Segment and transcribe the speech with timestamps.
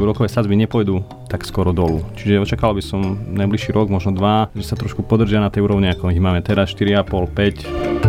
[0.00, 2.00] tie úrokové sadzby nepôjdu tak skoro dolu.
[2.16, 5.92] Čiže očakal by som najbližší rok, možno dva, že sa trošku podržia na tej úrovni,
[5.92, 7.04] ako ich máme teraz 4,5,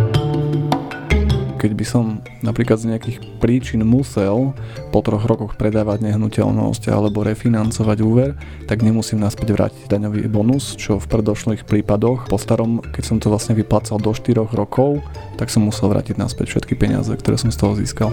[1.62, 4.50] keď by som napríklad z nejakých príčin musel
[4.90, 8.34] po troch rokoch predávať nehnuteľnosť alebo refinancovať úver,
[8.66, 13.30] tak nemusím naspäť vrátiť daňový bonus, čo v predošlých prípadoch po starom, keď som to
[13.30, 15.06] vlastne vyplácal do 4 rokov,
[15.38, 18.10] tak som musel vrátiť naspäť všetky peniaze, ktoré som z toho získal.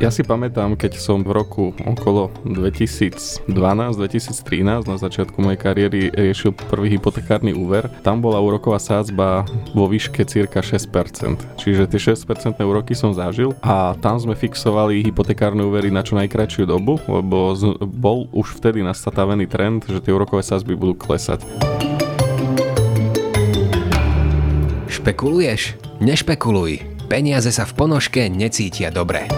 [0.00, 6.96] Ja si pamätám, keď som v roku okolo 2012-2013 na začiatku mojej kariéry riešil prvý
[6.96, 9.44] hypotekárny úver, tam bola úroková sádzba
[9.76, 11.44] vo výške cirka 6%.
[11.60, 16.64] Čiže tie 6% úroky som zažil a tam sme fixovali hypotekárne úvery na čo najkračšiu
[16.64, 17.52] dobu, lebo
[17.84, 21.44] bol už vtedy nastatavený trend, že tie úrokové sádzby budú klesať.
[24.88, 25.76] Špekuluješ?
[26.00, 27.04] Nešpekuluj.
[27.04, 29.28] Peniaze sa v ponožke necítia dobre.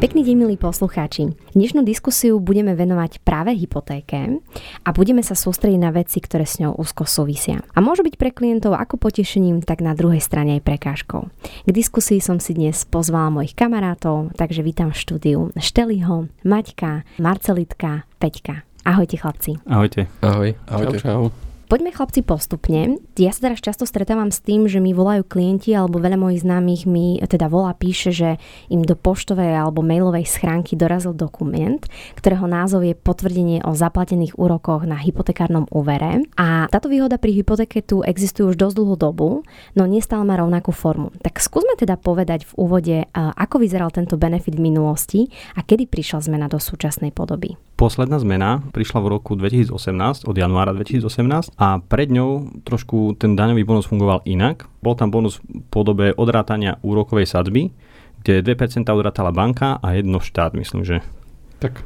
[0.00, 1.36] Pekný deň, milí poslucháči.
[1.52, 4.40] Dnešnú diskusiu budeme venovať práve hypotéke
[4.80, 7.60] a budeme sa sústrediť na veci, ktoré s ňou úzko súvisia.
[7.76, 11.28] A môžu byť pre klientov ako potešením, tak na druhej strane aj prekážkou.
[11.44, 18.08] K diskusii som si dnes pozvala mojich kamarátov, takže vítam v štúdiu Šteliho, Maťka, Marcelitka,
[18.16, 18.64] Peťka.
[18.88, 19.60] Ahojte chlapci.
[19.68, 20.08] Ahojte.
[20.24, 20.56] Ahoj.
[20.64, 20.96] Ahojte.
[21.04, 21.49] Čau, čau.
[21.70, 22.98] Poďme chlapci postupne.
[23.14, 26.82] Ja sa teraz často stretávam s tým, že mi volajú klienti alebo veľa mojich známych
[26.82, 28.42] mi teda volá, píše, že
[28.74, 31.78] im do poštovej alebo mailovej schránky dorazil dokument,
[32.18, 36.26] ktorého názov je potvrdenie o zaplatených úrokoch na hypotekárnom úvere.
[36.34, 39.46] A táto výhoda pri hypotéke tu existuje už dosť dlhú dobu,
[39.78, 41.14] no nestále má rovnakú formu.
[41.22, 46.26] Tak skúsme teda povedať v úvode, ako vyzeral tento benefit v minulosti a kedy prišla
[46.26, 47.54] zmena do súčasnej podoby.
[47.78, 53.68] Posledná zmena prišla v roku 2018, od januára 2018 a pred ňou trošku ten daňový
[53.68, 54.64] bonus fungoval inak.
[54.80, 57.68] Bol tam bonus v podobe odrátania úrokovej sadzby,
[58.24, 61.04] kde 2% odrátala banka a jedno štát, myslím, že.
[61.60, 61.84] Tak.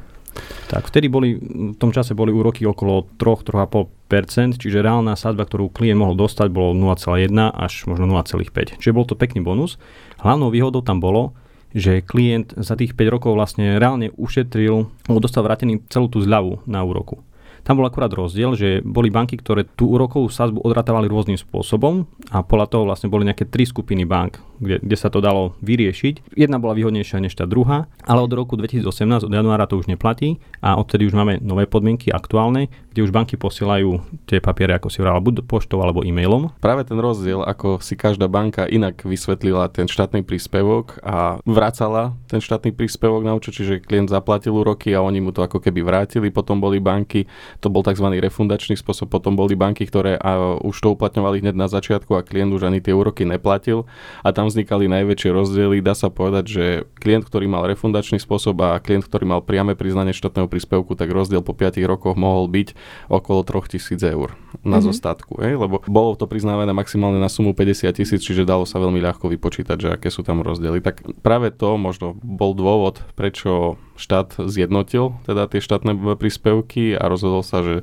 [0.70, 1.38] Tak, vtedy boli,
[1.74, 6.74] v tom čase boli úroky okolo 3-3,5%, čiže reálna sadba, ktorú klient mohol dostať, bolo
[6.74, 8.78] 0,1 až možno 0,5.
[8.78, 9.78] Čiže bol to pekný bonus.
[10.22, 11.34] Hlavnou výhodou tam bolo,
[11.74, 14.86] že klient za tých 5 rokov vlastne reálne ušetril,
[15.18, 17.22] dostal vrátený celú tú zľavu na úroku.
[17.64, 22.44] Tam bol akurát rozdiel, že boli banky, ktoré tú úrokovú sázbu odratávali rôznym spôsobom a
[22.44, 26.36] podľa toho vlastne boli nejaké tri skupiny bank, kde, kde sa to dalo vyriešiť.
[26.36, 30.36] Jedna bola výhodnejšia než tá druhá, ale od roku 2018, od januára to už neplatí
[30.60, 33.98] a odtedy už máme nové podmienky aktuálne, kde už banky posielajú
[34.30, 36.54] tie papiere, ako si hovorila, buď poštou alebo e-mailom.
[36.62, 42.38] Práve ten rozdiel, ako si každá banka inak vysvetlila ten štátny príspevok a vracala ten
[42.38, 46.30] štátny príspevok na účet, čiže klient zaplatil úroky a oni mu to ako keby vrátili,
[46.30, 47.26] potom boli banky,
[47.58, 48.06] to bol tzv.
[48.14, 52.54] refundačný spôsob, potom boli banky, ktoré a už to uplatňovali hneď na začiatku a klient
[52.54, 53.90] už ani tie úroky neplatil
[54.22, 55.82] a tam vznikali najväčšie rozdiely.
[55.82, 56.64] Dá sa povedať, že
[57.02, 61.42] klient, ktorý mal refundačný spôsob a klient, ktorý mal priame priznanie štátneho príspevku, tak rozdiel
[61.42, 64.34] po 5 rokoch mohol byť okolo 3000 eur
[64.64, 64.86] na mm-hmm.
[64.86, 65.60] zostatku, hej?
[65.60, 69.76] lebo bolo to priznávané maximálne na sumu 50 tisíc, čiže dalo sa veľmi ľahko vypočítať,
[69.76, 70.80] že aké sú tam rozdiely.
[70.80, 77.46] Tak práve to možno bol dôvod, prečo štát zjednotil teda tie štátne príspevky a rozhodol
[77.46, 77.74] sa, že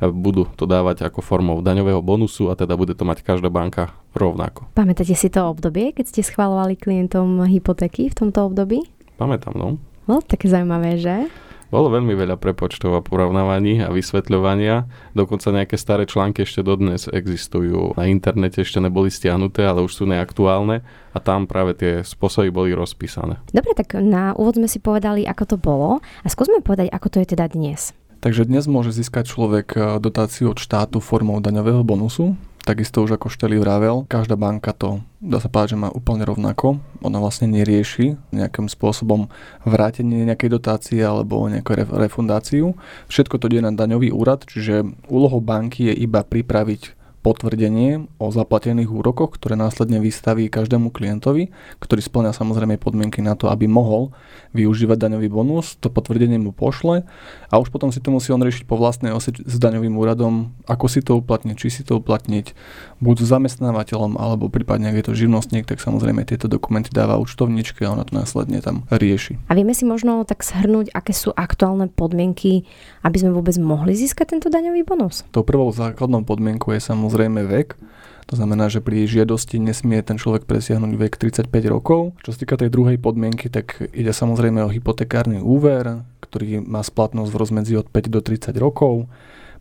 [0.00, 4.68] budú to dávať ako formou daňového bonusu a teda bude to mať každá banka rovnako.
[4.76, 8.84] Pamätáte si to obdobie, keď ste schvalovali klientom hypotéky v tomto období?
[9.16, 9.78] Pamätám, no.
[10.04, 11.32] Bolo také zaujímavé, že?
[11.74, 14.86] Bolo veľmi veľa prepočtov a porovnávaní a vysvetľovania.
[15.10, 17.98] Dokonca nejaké staré články ešte dodnes existujú.
[17.98, 22.70] Na internete ešte neboli stiahnuté, ale už sú neaktuálne a tam práve tie spôsoby boli
[22.78, 23.42] rozpísané.
[23.50, 27.18] Dobre, tak na úvod sme si povedali, ako to bolo a skúsme povedať, ako to
[27.26, 27.90] je teda dnes.
[28.24, 32.40] Takže dnes môže získať človek eh, dotáciu od štátu formou daňového bonusu.
[32.64, 36.80] Takisto už ako Šteli vravel, každá banka to dá sa povedať, že má úplne rovnako.
[37.04, 39.28] Ona vlastne nerieši nejakým spôsobom
[39.68, 42.72] vrátenie nejakej dotácie alebo nejakú refundáciu.
[43.12, 48.92] Všetko to ide na daňový úrad, čiže úlohou banky je iba pripraviť potvrdenie o zaplatených
[48.92, 51.48] úrokoch, ktoré následne vystaví každému klientovi,
[51.80, 54.12] ktorý splňa samozrejme podmienky na to, aby mohol
[54.52, 55.80] využívať daňový bonus.
[55.80, 57.08] To potvrdenie mu pošle
[57.48, 60.84] a už potom si to musí on riešiť po vlastnej ose s daňovým úradom, ako
[60.92, 62.52] si to uplatniť, či si to uplatniť
[63.00, 67.88] buď s zamestnávateľom, alebo prípadne ak je to živnostník, tak samozrejme tieto dokumenty dáva účtovničke
[67.88, 69.40] a ona to následne tam rieši.
[69.48, 72.68] A vieme si možno tak shrnúť, aké sú aktuálne podmienky,
[73.00, 75.24] aby sme vôbec mohli získať tento daňový bonus?
[75.32, 77.78] Tou prvou základnou podmienkou je samozrejme samozrejme vek.
[78.26, 82.18] To znamená, že pri žiadosti nesmie ten človek presiahnuť vek 35 rokov.
[82.26, 87.30] Čo sa týka tej druhej podmienky, tak ide samozrejme o hypotekárny úver, ktorý má splatnosť
[87.30, 89.06] v rozmedzi od 5 do 30 rokov.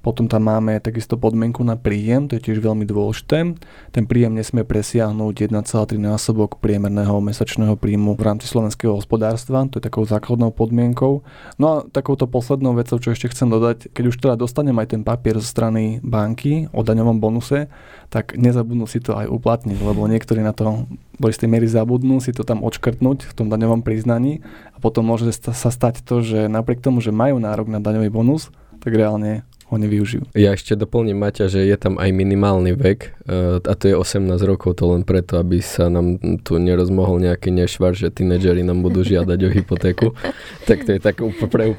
[0.04, 3.56] Potom tam máme takisto podmienku na príjem, to je tiež veľmi dôležité.
[3.96, 9.88] Ten príjem nesmie presiahnuť 1,3 násobok priemerného mesačného príjmu v rámci slovenského hospodárstva, to je
[9.88, 11.24] takou základnou podmienkou.
[11.56, 15.02] No a takouto poslednou vecou, čo ešte chcem dodať, keď už teda dostanem aj ten
[15.08, 17.72] papier zo strany banky o daňovom bonuse,
[18.12, 20.84] tak nezabudnú si to aj uplatniť, lebo niektorí na to
[21.16, 24.44] do istej miery zabudnú si to tam odškrtnúť v tom daňovom priznaní
[24.76, 28.52] a potom môže sa stať to, že napriek tomu, že majú nárok na daňový bonus,
[28.84, 30.30] tak reálne ho nevyužijú.
[30.38, 34.30] Ja ešte doplním Maťa, že je tam aj minimálny vek e, a to je 18
[34.46, 39.02] rokov, to len preto, aby sa nám tu nerozmohol nejaký nešvar, že tínedžeri nám budú
[39.02, 40.08] žiadať o hypotéku.
[40.70, 41.18] tak to je tak
[41.50, 41.74] pre.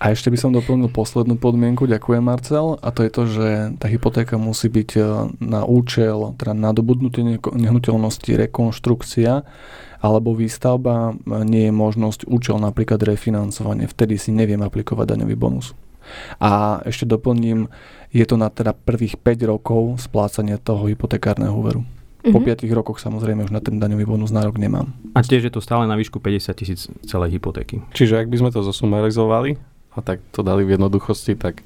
[0.00, 3.46] A ešte by som doplnil poslednú podmienku, ďakujem Marcel, a to je to, že
[3.76, 5.00] tá hypotéka musí byť e,
[5.44, 9.44] na účel, teda nadobudnutie nehnuteľnosti, rekonštrukcia
[10.02, 11.14] alebo výstavba,
[11.46, 13.86] nie je možnosť účel napríklad refinancovanie.
[13.86, 15.78] Vtedy si neviem aplikovať daňový bonus.
[16.40, 17.68] A ešte doplním,
[18.12, 21.82] je to na teda prvých 5 rokov splácania toho hypotekárneho úveru.
[22.22, 22.70] Po mm-hmm.
[22.70, 24.94] 5 rokoch samozrejme už na ten daňový bonus nárok nemám.
[25.18, 27.82] A tiež je to stále na výšku 50 tisíc celej hypotéky.
[27.90, 29.58] Čiže ak by sme to zosumarizovali,
[29.92, 31.60] a tak to dali v jednoduchosti, tak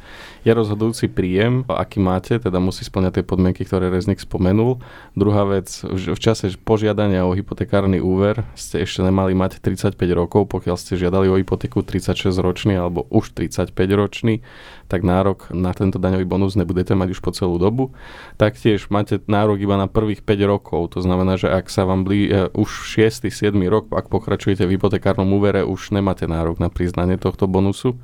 [0.46, 4.78] je rozhodujúci príjem, aký máte, teda musí splňať tie podmienky, ktoré Reznik spomenul.
[5.19, 10.78] Druhá vec, v čase požiadania o hypotekárny úver ste ešte nemali mať 35 rokov, pokiaľ
[10.78, 14.46] ste žiadali o hypotéku 36 ročný alebo už 35 ročný,
[14.87, 17.90] tak nárok na tento daňový bonus nebudete mať už po celú dobu.
[18.38, 22.31] Taktiež máte nárok iba na prvých 5 rokov, to znamená, že ak sa vám blí,
[22.31, 23.26] uh, už 6.
[23.26, 23.50] 7.
[23.66, 27.99] rok, ak pokračujete v hypotekárnom úvere, už nemáte nárok na priznanie tohto bonusu.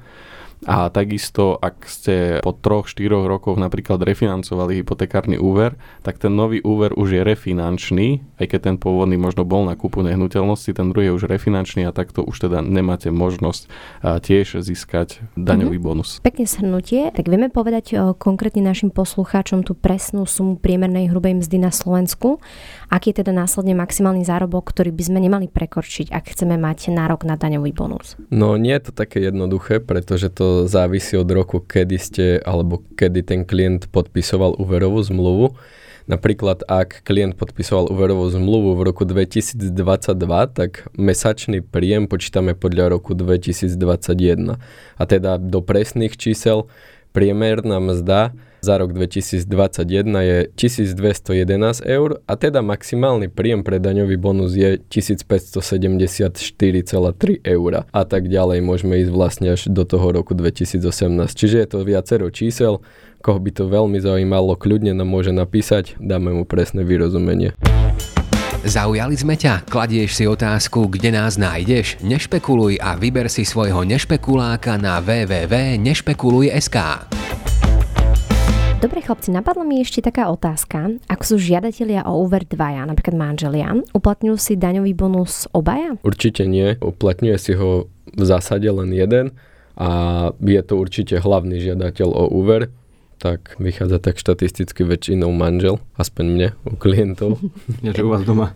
[0.62, 5.74] A takisto, ak ste po troch, štyroch rokoch napríklad refinancovali hypotekárny úver,
[6.06, 10.06] tak ten nový úver už je refinančný, aj keď ten pôvodný možno bol na kúpu
[10.06, 13.66] nehnuteľnosti, ten druhý je už refinančný a takto už teda nemáte možnosť
[14.02, 15.82] tiež získať daňový mm-hmm.
[15.82, 16.22] bonus.
[16.22, 21.58] Pekne shrnutie, tak vieme povedať o, konkrétne našim poslucháčom tú presnú sumu priemernej hrubej mzdy
[21.58, 22.38] na Slovensku.
[22.92, 27.26] Aký je teda následne maximálny zárobok, ktorý by sme nemali prekorčiť, ak chceme mať nárok
[27.26, 28.14] na daňový bonus?
[28.30, 33.20] No nie je to také jednoduché, pretože to závisí od roku, kedy ste alebo kedy
[33.24, 35.46] ten klient podpisoval úverovú zmluvu.
[36.10, 39.62] Napríklad, ak klient podpisoval úverovú zmluvu v roku 2022,
[40.50, 44.58] tak mesačný príjem počítame podľa roku 2021.
[44.98, 46.66] A teda do presných čísel
[47.14, 49.42] priemerná mzda za rok 2021
[50.22, 58.30] je 1211 eur a teda maximálny príjem pre daňový bonus je 1574,3 eur a tak
[58.30, 60.78] ďalej môžeme ísť vlastne až do toho roku 2018.
[61.34, 62.86] Čiže je to viacero čísel,
[63.18, 67.58] koho by to veľmi zaujímalo, kľudne nám môže napísať, dáme mu presné vyrozumenie.
[68.62, 69.66] Zaujali sme ťa?
[69.66, 71.98] Kladieš si otázku, kde nás nájdeš?
[71.98, 76.78] Nešpekuluj a vyber si svojho nešpekuláka na www.nešpekuluj.sk.
[78.82, 80.98] Dobre chlapci, napadla mi ešte taká otázka.
[81.06, 85.94] Ak sú žiadatelia o úver dvaja, napríklad manželia, uplatňujú si daňový bonus obaja?
[86.02, 86.74] Určite nie.
[86.82, 89.38] Uplatňuje si ho v zásade len jeden
[89.78, 89.88] a
[90.42, 92.74] je to určite hlavný žiadateľ o úver,
[93.22, 97.38] tak vychádza tak štatisticky väčšinou manžel, aspoň mne, u klientov.
[97.86, 98.50] Nie, že u vás doma.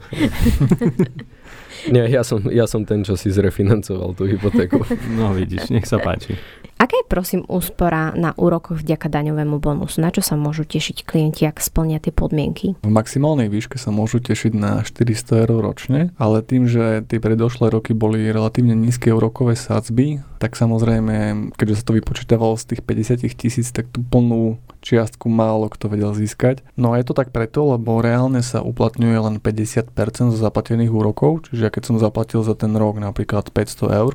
[1.87, 4.83] Nie, ja som, ja som ten, čo si zrefinancoval tú hypotéku.
[5.15, 6.35] No vidíš, nech sa páči.
[6.77, 10.05] Aká je prosím úspora na úrokoch vďaka daňovému bonusu?
[10.05, 12.77] Na čo sa môžu tešiť klienti, ak splnia tie podmienky?
[12.85, 17.73] V maximálnej výške sa môžu tešiť na 400 eur ročne, ale tým, že tie predošlé
[17.73, 23.25] roky boli relatívne nízke úrokové sadzby, tak samozrejme, keďže sa to vypočítavalo z tých 50
[23.41, 26.61] tisíc, tak tú plnú čiastku málo kto vedel získať.
[26.77, 29.97] No a je to tak preto, lebo reálne sa uplatňuje len 50%
[30.31, 34.13] zo zaplatených úrokov, čiže keď som zaplatil za ten rok napríklad 500 eur,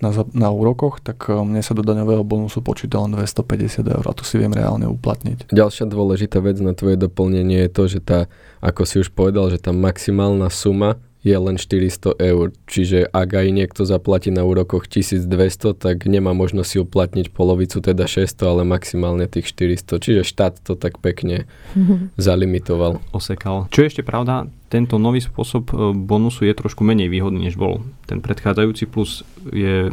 [0.00, 4.12] na, na úrokoch, tak eh, mne sa do daňového bonusu počíta len 250 eur a
[4.16, 5.52] to si viem reálne uplatniť.
[5.52, 8.26] Ďalšia dôležitá vec na tvoje doplnenie je to, že tá,
[8.64, 12.52] ako si už povedal, že tá maximálna suma je len 400 eur.
[12.64, 15.28] Čiže ak aj niekto zaplatí na úrokoch 1200,
[15.76, 20.00] tak nemá možnosť si uplatniť polovicu, teda 600, ale maximálne tých 400.
[20.00, 21.44] Čiže štát to tak pekne
[22.16, 23.04] zalimitoval.
[23.12, 23.68] Osekal.
[23.68, 27.84] Čo je ešte pravda, tento nový spôsob e, bonusu je trošku menej výhodný, než bol
[28.08, 29.92] ten predchádzajúci, plus je,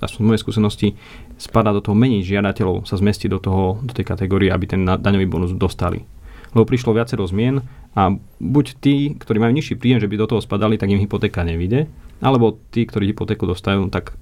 [0.00, 0.88] aspoň z mojej skúsenosti,
[1.36, 5.26] spadá do toho menej žiadateľov, sa zmestí do, toho, do tej kategórie, aby ten daňový
[5.28, 6.06] bonus dostali
[6.52, 7.64] lebo prišlo viacero zmien
[7.96, 11.44] a buď tí, ktorí majú nižší príjem, že by do toho spadali, tak im hypotéka
[11.44, 11.88] nevíde,
[12.20, 14.16] alebo tí, ktorí hypotéku dostajú, tak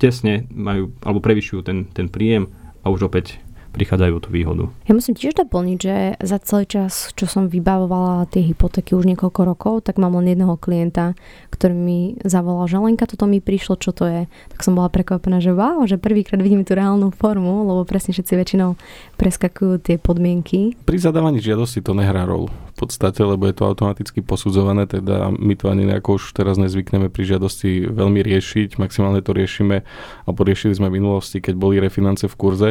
[0.00, 2.50] tesne majú alebo prevyšujú ten, ten príjem
[2.82, 3.43] a už opäť
[3.74, 4.64] prichádzajú tú výhodu.
[4.86, 9.40] Ja musím tiež doplniť, že za celý čas, čo som vybavovala tie hypotéky už niekoľko
[9.42, 11.18] rokov, tak mám len jedného klienta,
[11.50, 14.22] ktorý mi zavolal, že Lenka, toto mi prišlo, čo to je.
[14.54, 18.32] Tak som bola prekvapená, že wow, že prvýkrát vidím tú reálnu formu, lebo presne všetci
[18.38, 18.78] väčšinou
[19.18, 20.78] preskakujú tie podmienky.
[20.86, 25.54] Pri zadávaní žiadosti to nehrá rolu v podstate, lebo je to automaticky posudzované, teda my
[25.54, 29.86] to ani nejako už teraz nezvykneme pri žiadosti veľmi riešiť, maximálne to riešime,
[30.26, 32.70] alebo riešili sme v minulosti, keď boli refinance v kurze,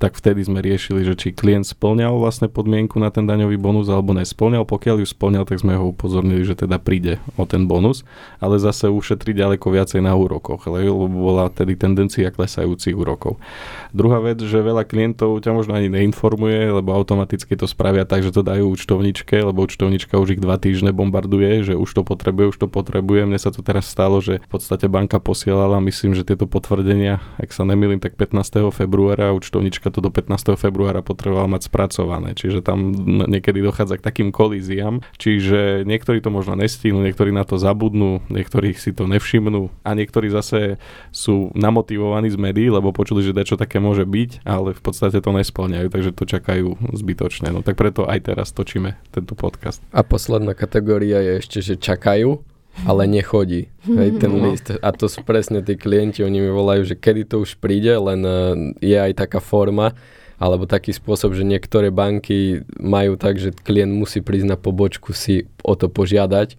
[0.00, 4.16] tak vtedy sme riešili, že či klient splňal vlastne podmienku na ten daňový bonus alebo
[4.16, 4.64] nesplňal.
[4.64, 8.00] Pokiaľ ju splňal, tak sme ho upozornili, že teda príde o ten bonus,
[8.40, 13.36] ale zase ušetri ďaleko viacej na úrokoch, lebo bola tedy tendencia klesajúcich úrokov.
[13.92, 18.32] Druhá vec, že veľa klientov ťa možno ani neinformuje, lebo automaticky to spravia tak, že
[18.32, 22.58] to dajú účtovničke, lebo účtovnička už ich dva týždne bombarduje, že už to potrebuje, už
[22.64, 23.26] to potrebuje.
[23.26, 27.50] Mne sa to teraz stalo, že v podstate banka posielala, myslím, že tieto potvrdenia, ak
[27.50, 28.70] sa nemýlim, tak 15.
[28.70, 30.56] februára účtovnička to do 15.
[30.56, 32.92] februára potreboval mať spracované, čiže tam
[33.26, 38.76] niekedy dochádza k takým kolíziám, čiže niektorí to možno nestihnú, niektorí na to zabudnú, niektorí
[38.76, 40.80] si to nevšimnú a niektorí zase
[41.20, 45.30] sú namotivovaní z médií, lebo počuli, že čo také môže byť, ale v podstate to
[45.36, 47.52] nesplňajú, takže to čakajú zbytočne.
[47.52, 49.84] No tak preto aj teraz točíme tento podcast.
[49.92, 52.40] A posledná kategória je ešte, že čakajú,
[52.88, 53.68] ale nechodí.
[53.84, 54.48] Hej, ten no.
[54.48, 54.72] list.
[54.72, 58.20] A to sú presne tí klienti, oni mi volajú, že kedy to už príde, len
[58.24, 59.92] uh, je aj taká forma,
[60.40, 65.44] alebo taký spôsob, že niektoré banky majú tak, že klient musí prísť na pobočku si
[65.60, 66.56] o to požiadať,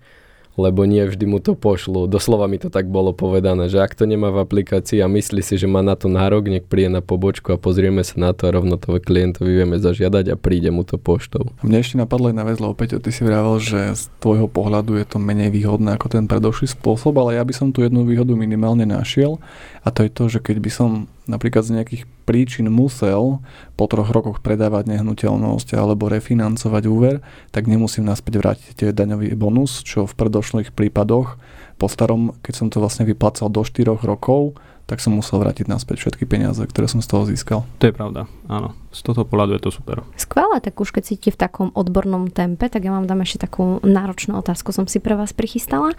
[0.60, 2.08] lebo nie vždy mu to pošlu.
[2.12, 5.56] Doslova mi to tak bolo povedané, že ak to nemá v aplikácii a myslí si,
[5.56, 8.56] že má na to nárok, nech príde na pobočku a pozrieme sa na to a
[8.56, 11.56] rovno toho klientovi vieme zažiadať a príde mu to poštou.
[11.64, 15.06] Mne ešte napadlo jedna vec, lebo Peťo, ty si vravel, že z tvojho pohľadu je
[15.08, 18.84] to menej výhodné ako ten predošlý spôsob, ale ja by som tu jednu výhodu minimálne
[18.84, 19.40] našiel
[19.82, 20.90] a to je to, že keď by som
[21.32, 23.40] napríklad z nejakých príčin musel
[23.80, 27.24] po troch rokoch predávať nehnuteľnosť alebo refinancovať úver,
[27.56, 31.40] tak nemusím naspäť vrátiť daňový bonus, čo v predošlých prípadoch
[31.80, 34.60] po starom, keď som to vlastne vyplacal do 4 rokov,
[34.92, 37.64] tak som musel vrátiť naspäť všetky peniaze, ktoré som z toho získal.
[37.80, 38.76] To je pravda, áno.
[38.92, 40.04] Z tohto pohľadu je to super.
[40.20, 43.80] Skvelé, tak už keď cíti v takom odbornom tempe, tak ja vám dám ešte takú
[43.88, 45.96] náročnú otázku, som si pre vás prichystala.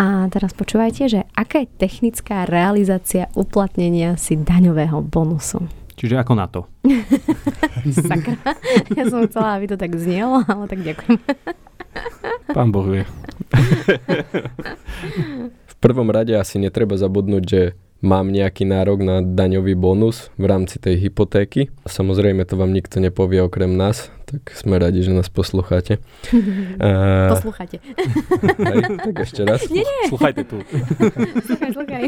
[0.00, 5.68] A teraz počúvajte, že aká je technická realizácia uplatnenia si daňového bonusu?
[6.00, 6.64] Čiže ako na to?
[8.08, 8.56] Sakra.
[8.96, 11.20] Ja som chcela, aby to tak znielo, ale tak ďakujem.
[12.56, 13.04] Pán Boh vie.
[15.68, 20.80] v prvom rade asi netreba zabudnúť, že mám nejaký nárok na daňový bonus v rámci
[20.80, 21.68] tej hypotéky.
[21.84, 26.00] Samozrejme to vám nikto nepovie okrem nás, tak sme radi, že nás poslucháte.
[26.80, 27.78] uh, Poslúchate.
[27.80, 29.60] Hej, tak ešte raz.
[29.68, 30.02] Nie, nie.
[30.08, 30.56] Sluchajte tu.
[31.44, 32.02] Sluchaj, sluchaj.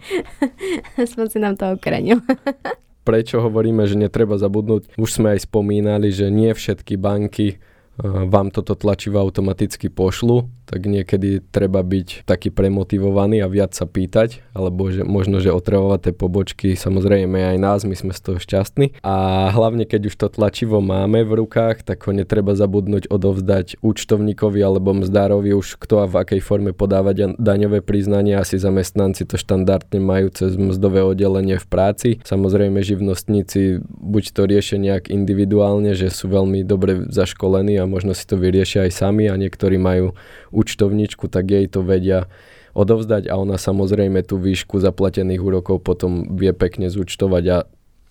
[1.04, 2.22] Aspoň si nám to okrenil.
[3.08, 4.94] Prečo hovoríme, že netreba zabudnúť?
[4.94, 7.58] Už sme aj spomínali, že nie všetky banky
[8.04, 14.46] vám toto tlačivo automaticky pošlu, tak niekedy treba byť taký premotivovaný a viac sa pýtať,
[14.54, 19.02] alebo že možno, že otravovať tie pobočky, samozrejme aj nás, my sme z toho šťastní.
[19.02, 24.62] A hlavne, keď už to tlačivo máme v rukách, tak ho netreba zabudnúť odovzdať účtovníkovi
[24.62, 28.38] alebo mzdárovi už kto a v akej forme podávať daňové priznanie.
[28.38, 32.08] Asi zamestnanci to štandardne majú cez mzdové oddelenie v práci.
[32.22, 38.22] Samozrejme živnostníci buď to riešia nejak individuálne, že sú veľmi dobre zaškolení a možno si
[38.22, 40.14] to vyriešia aj sami a niektorí majú
[40.60, 42.28] účtovničku, tak jej to vedia
[42.76, 47.56] odovzdať a ona samozrejme tú výšku zaplatených úrokov potom vie pekne zúčtovať a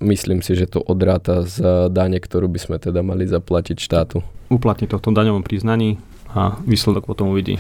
[0.04, 4.20] myslím si, že to odráta z dane, ktorú by sme teda mali zaplatiť štátu.
[4.52, 6.02] Uplatní to v tom daňovom priznaní
[6.34, 7.56] a výsledok potom uvidí.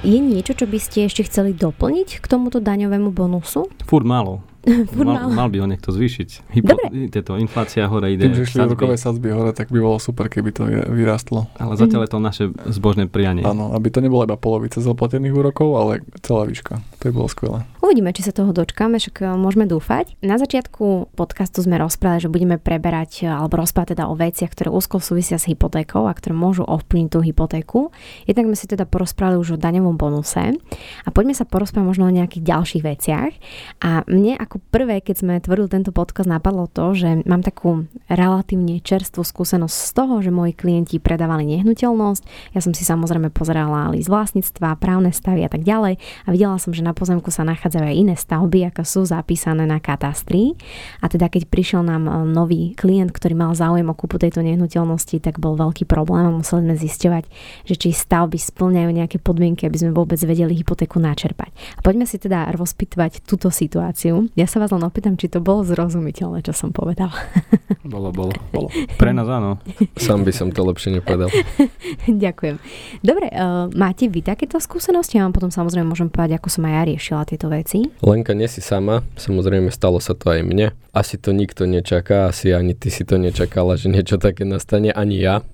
[0.00, 3.68] Je niečo, čo by ste ešte chceli doplniť k tomuto daňovému bonusu?
[3.84, 4.40] Fúr málo.
[4.96, 6.52] mal, mal by ho niekto zvýšiť.
[6.52, 6.76] Hypo,
[7.08, 8.28] tieto inflácia hore ide.
[8.28, 11.48] Tým, že šli rokové sadzby hore, tak by bolo super, keby to vyrastlo.
[11.56, 13.40] Ale zatiaľ je to naše zbožné prianie.
[13.40, 16.84] Áno, aby to nebolo iba polovica zaplatených úrokov, ale celá výška.
[17.00, 17.58] To by bolo skvelé.
[17.80, 20.12] Uvidíme, či sa toho dočkáme, však e, môžeme dúfať.
[20.20, 24.68] Na začiatku podcastu sme rozprávali, že budeme preberať e, alebo rozprávať teda o veciach, ktoré
[24.68, 27.88] úzko súvisia s hypotékou a ktoré môžu ovplyvniť tú hypotéku.
[28.28, 30.60] Jednak sme si teda porozprávali už o daňovom bonuse
[31.02, 33.32] a poďme sa porozprávať možno o nejakých ďalších veciach.
[33.80, 38.84] A mne ako prvé, keď sme tvorili tento podcast, napadlo to, že mám takú relatívne
[38.84, 42.52] čerstvú skúsenosť z toho, že moji klienti predávali nehnuteľnosť.
[42.52, 46.76] Ja som si samozrejme pozerala list vlastníctva, právne stavy a tak ďalej a videla som,
[46.76, 50.58] že na pozemku sa nachádza nachádzajú aj iné stavby, ako sú zapísané na katastri.
[50.98, 55.22] A teda keď prišiel nám e, nový klient, ktorý mal záujem o kúpu tejto nehnuteľnosti,
[55.22, 57.24] tak bol veľký problém a museli sme zisťovať,
[57.70, 61.54] že či stavby splňajú nejaké podmienky, aby sme vôbec vedeli hypotéku načerpať.
[61.78, 64.26] A poďme si teda rozpitvať túto situáciu.
[64.34, 67.14] Ja sa vás len opýtam, či to bolo zrozumiteľné, čo som povedal.
[67.90, 68.68] Bolo, bolo, bolo.
[68.70, 69.58] Pre nás áno.
[69.98, 71.26] Sám by som to lepšie nepovedal.
[72.06, 72.62] Ďakujem.
[73.02, 75.18] Dobre, uh, máte vy takéto skúsenosti?
[75.18, 77.59] Ja vám potom samozrejme môžem povedať, ako som aj ja riešila tieto veci.
[78.00, 80.72] Lenka, nie si sama, samozrejme stalo sa to aj mne.
[80.90, 85.20] Asi to nikto nečaká, asi ani ty si to nečakala, že niečo také nastane, ani
[85.20, 85.46] ja.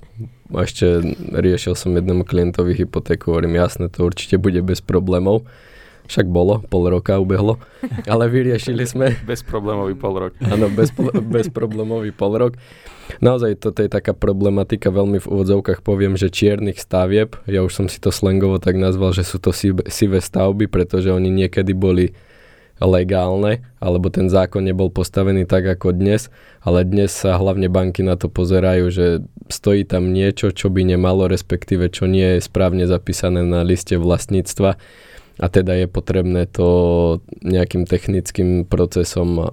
[0.49, 1.03] Ešte
[1.35, 5.43] riešil som jednému klientovi hypotéku, hovorím, jasné, to určite bude bez problémov.
[6.07, 7.59] Však bolo, pol roka ubehlo,
[8.11, 9.19] ale vyriešili sme.
[9.27, 10.33] Bezproblémový pol rok.
[10.39, 12.53] Áno, bez, bezproblémový pol rok.
[13.23, 17.87] Naozaj toto je taká problematika, veľmi v úvodzovkách poviem, že čiernych stavieb, ja už som
[17.87, 22.11] si to slangovo tak nazval, že sú to siv- sivé stavby, pretože oni niekedy boli
[22.77, 26.29] legálne, alebo ten zákon nebol postavený tak ako dnes,
[26.61, 29.07] ale dnes sa hlavne banky na to pozerajú, že
[29.49, 34.77] stojí tam niečo, čo by nemalo, respektíve čo nie je správne zapísané na liste vlastníctva
[35.37, 36.69] a teda je potrebné to
[37.45, 39.53] nejakým technickým procesom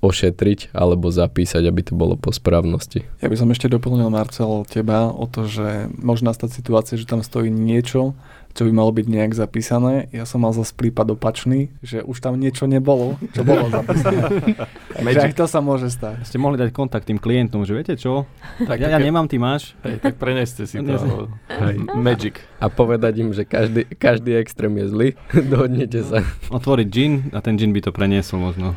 [0.00, 3.04] ošetriť alebo zapísať, aby to bolo po správnosti.
[3.20, 7.20] Ja by som ešte doplnil, Marcel, teba o to, že môže nastať situácia, že tam
[7.20, 8.16] stojí niečo,
[8.50, 10.10] čo by malo byť nejak zapísané.
[10.10, 14.26] Ja som mal zase prípad opačný, že už tam niečo nebolo, čo bolo zapísané.
[14.96, 16.26] Takže aj to sa môže stať.
[16.26, 18.26] Ste mohli dať kontakt tým klientom, že viete čo?
[18.58, 19.78] Tak, Ja, ja nemám, ty máš.
[19.86, 21.30] Hej, tak preneste si to.
[21.46, 21.76] Hej.
[21.94, 22.42] Magic.
[22.58, 25.08] A povedať im, že každý, každý extrém je zlý,
[25.52, 26.26] dohodnete sa.
[26.50, 28.74] Otvoriť gin a ten gin by to preniesol možno.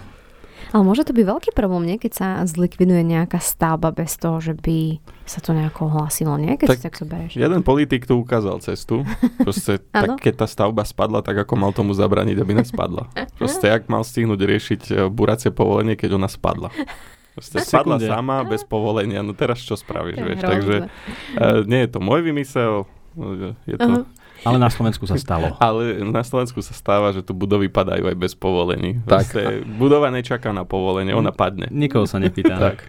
[0.74, 1.98] Ale môže to byť veľký problém, nie?
[2.01, 6.58] Keď sa zlikviduje nejaká stavba bez toho, že by sa to nejako hlásilo, nie?
[6.58, 7.32] Keď Tak si tak zoberieš.
[7.38, 9.06] Jeden politik tu ukázal cestu.
[9.38, 13.06] Proste, tak keď tá stavba spadla, tak ako mal tomu zabraniť, aby nespadla.
[13.39, 16.74] Proste, jak mal stihnúť riešiť e, buracie povolenie, keď ona spadla.
[17.38, 18.10] Proste spadla sekunde.
[18.10, 19.22] sama, bez povolenia.
[19.22, 20.42] No teraz čo spravíš, vieš?
[20.42, 23.92] Takže uh, nie je to môj vymysel, e, je to...
[24.01, 24.23] Aha.
[24.44, 25.56] Ale na Slovensku sa stalo.
[25.64, 29.00] Ale na Slovensku sa stáva, že tu budovy padajú aj bez povolení.
[29.08, 29.32] Tak.
[29.32, 31.72] Proste, budova nečaká na povolenie, ona padne.
[31.72, 32.56] Nikoho sa nepýta.
[32.64, 32.86] Tak.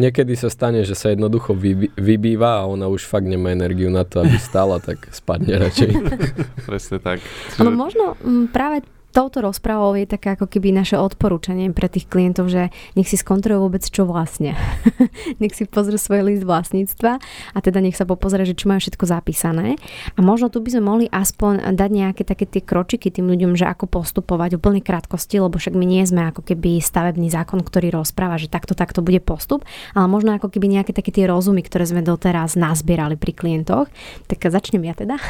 [0.00, 1.54] Niekedy sa stane, že sa jednoducho
[1.94, 5.90] vybýva a ona už fakt nemá energiu na to, aby stála, tak spadne radšej.
[6.68, 7.22] Presne tak.
[7.60, 8.82] Ale možno mm, práve
[9.14, 13.70] touto rozprávou je také ako keby naše odporúčanie pre tých klientov, že nech si skontrolujú
[13.70, 14.58] vôbec, čo vlastne.
[15.40, 17.22] nech si pozrú svoj list vlastníctva
[17.54, 19.78] a teda nech sa popozrie, že čo majú všetko zapísané.
[20.16, 23.70] A možno tu by sme mohli aspoň dať nejaké také tie kročiky tým ľuďom, že
[23.70, 27.94] ako postupovať v plnej krátkosti, lebo však my nie sme ako keby stavebný zákon, ktorý
[27.94, 29.62] rozpráva, že takto, takto bude postup,
[29.94, 33.86] ale možno ako keby nejaké také tie rozumy, ktoré sme doteraz nazbierali pri klientoch.
[34.26, 35.20] Tak začnem ja teda.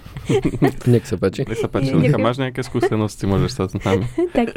[0.92, 1.42] Nech sa páči.
[1.44, 1.92] Nech sa páči.
[1.92, 4.54] Lenka, máš nejaké skúsenosti, môžeš sa s nami tak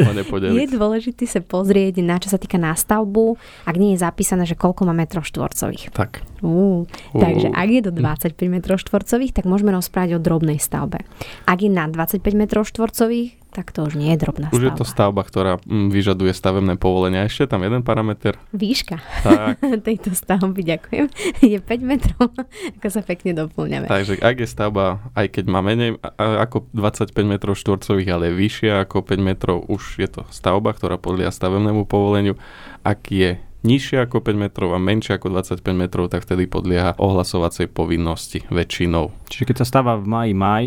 [0.54, 3.36] Je dôležité sa pozrieť na čo sa týka nástavbu,
[3.68, 5.92] ak nie je zapísané, že koľko má metrov štvorcových.
[5.92, 6.24] Tak.
[6.44, 7.20] Ú, Ú.
[7.20, 11.04] takže ak je do 25 metrov štvorcových, tak môžeme rozprávať o drobnej stavbe.
[11.46, 14.80] Ak je na 25 metrov štvorcových, tak to už nie je drobná Už je stavba.
[14.82, 17.22] to stavba, ktorá mm, vyžaduje stavebné povolenie.
[17.22, 18.42] A ešte tam jeden parameter.
[18.50, 21.06] Výška Tak, tejto stavby, ďakujem,
[21.54, 22.34] je 5 metrov,
[22.82, 23.86] ako sa pekne doplňame.
[23.86, 28.74] takže ak je stavba, aj keď má menej ako 25 metrov štvorcových, ale je vyššia
[28.90, 32.34] ako 5 metrov, už je to stavba, ktorá podľa stavebnému povoleniu.
[32.82, 37.72] Ak je nižšia ako 5 metrov a menšia ako 25 metrov, tak vtedy podlieha ohlasovacej
[37.72, 39.16] povinnosti väčšinou.
[39.32, 40.66] Čiže keď sa stáva v maji maj,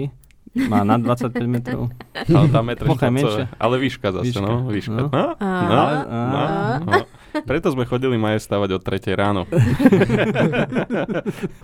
[0.56, 1.92] má na 25 metrov.
[2.16, 3.44] Ale tá metre menšia.
[3.60, 4.40] Ale výška zase, Výška.
[4.40, 4.54] no.
[4.72, 4.96] Výška.
[4.96, 5.06] No.
[5.12, 5.24] No.
[5.36, 5.84] No.
[6.08, 6.42] No.
[6.80, 6.92] No.
[7.44, 9.42] Preto sme chodili maje stavať od 3 ráno.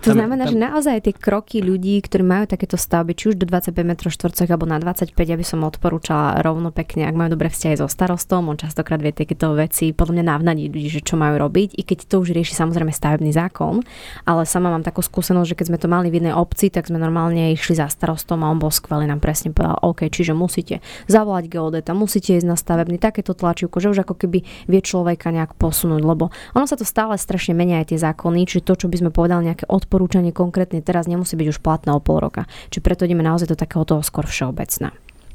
[0.03, 3.71] To znamená, že naozaj tie kroky ľudí, ktorí majú takéto stavby, či už do 25
[3.71, 7.87] m štvorcových alebo na 25, aby som odporúčala rovno pekne, ak majú dobré vzťahy so
[7.87, 11.81] starostom, on častokrát vie takéto veci podľa mňa navnadiť ľudí, že čo majú robiť, i
[11.87, 13.79] keď to už rieši samozrejme stavebný zákon,
[14.27, 16.99] ale sama mám takú skúsenosť, že keď sme to mali v jednej obci, tak sme
[16.99, 21.47] normálne išli za starostom a on bol skvelý, nám presne povedal, OK, čiže musíte zavolať
[21.47, 26.03] geodeta, musíte ísť na stavebný takéto tlačivko, že už ako keby vie človeka nejak posunúť,
[26.03, 29.15] lebo ono sa to stále strašne menia aj tie zákony, čiže to, čo by sme
[29.15, 32.43] povedali, nejaké odporúčanie konkrétne teraz nemusí byť už platné o pol roka.
[32.67, 34.91] Čiže preto ideme naozaj do takého toho skôr všeobecná.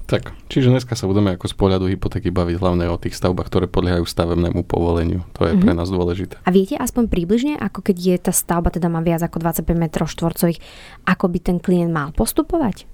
[0.09, 3.69] Tak, čiže dneska sa budeme ako z pohľadu hypotéky baviť hlavne o tých stavbách, ktoré
[3.69, 5.21] podliehajú stavebnému povoleniu.
[5.37, 6.41] To je pre nás dôležité.
[6.45, 9.85] A viete aspoň približne, ako keď je tá stavba, teda má viac ako 25 m
[9.93, 10.65] štvorcových,
[11.05, 12.89] ako by ten klient mal postupovať?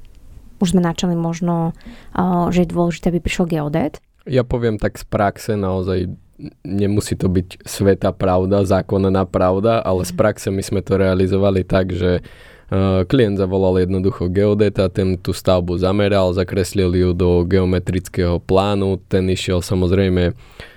[0.59, 1.71] Už sme načali možno,
[2.19, 4.03] uh, že je dôležité, aby prišiel geodet.
[4.27, 6.11] Ja poviem tak z praxe naozaj
[6.67, 11.95] nemusí to byť sveta pravda, zákonná pravda, ale z praxe my sme to realizovali tak,
[11.95, 12.25] že
[13.07, 19.61] klient zavolal jednoducho geodeta, ten tú stavbu zameral, zakreslil ju do geometrického plánu, ten išiel
[19.61, 20.35] samozrejme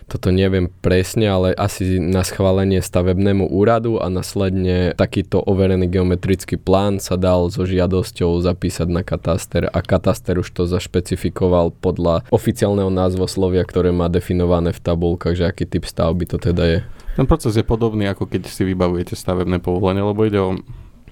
[0.08, 7.04] toto neviem presne, ale asi na schválenie stavebnému úradu a následne takýto overený geometrický plán
[7.04, 13.68] sa dal so žiadosťou zapísať na kataster a kataster už to zašpecifikoval podľa oficiálneho názvoslovia,
[13.68, 16.80] ktoré má definované v tabulkách, že aký typ stavby to teda je.
[17.20, 20.56] Ten proces je podobný, ako keď si vybavujete stavebné povolenie, lebo ide o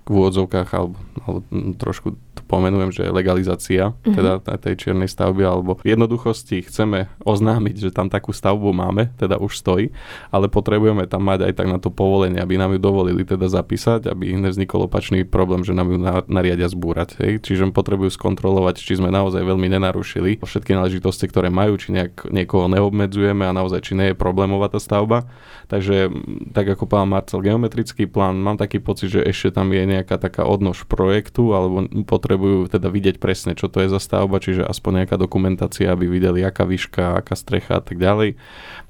[0.06, 1.39] v úvodzovkách alebo, alebo
[1.82, 2.13] trošku
[2.46, 4.13] pomenujem, že legalizácia uh-huh.
[4.13, 9.41] teda tej čiernej stavby, alebo v jednoduchosti chceme oznámiť, že tam takú stavbu máme, teda
[9.41, 9.89] už stojí,
[10.30, 14.06] ale potrebujeme tam mať aj tak na to povolenie, aby nám ju dovolili teda zapísať,
[14.06, 15.98] aby nevznikol opačný problém, že nám ju
[16.30, 17.18] nariadia zbúrať.
[17.18, 17.41] Hej.
[17.41, 22.70] Čiže potrebujú skontrolovať, či sme naozaj veľmi nenarušili všetky náležitosti, ktoré majú, či nejak, niekoho
[22.70, 25.26] neobmedzujeme a naozaj či nie je problémová tá stavba.
[25.65, 26.13] Takže
[26.54, 30.45] tak ako pán Marcel, geometrický plán, mám taký pocit, že ešte tam je nejaká taká
[30.45, 35.03] odnož projektu alebo potrebu potrebujú teda vidieť presne, čo to je za stavba, čiže aspoň
[35.03, 38.36] nejaká dokumentácia, aby videli, aká výška, aká strecha a tak ďalej.